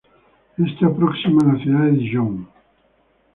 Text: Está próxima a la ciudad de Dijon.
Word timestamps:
Está 0.67 0.89
próxima 0.89 1.43
a 1.43 1.53
la 1.53 1.59
ciudad 1.63 1.81
de 1.81 1.91
Dijon. 1.91 2.47